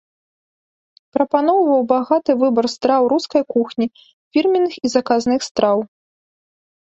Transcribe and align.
Прапаноўваў 1.15 1.81
багаты 1.93 2.31
выбар 2.41 2.65
страў 2.75 3.03
рускай 3.13 3.43
кухні, 3.55 3.85
фірменных 4.37 4.73
і 4.89 4.91
заказных 4.95 5.39
страў. 5.51 5.77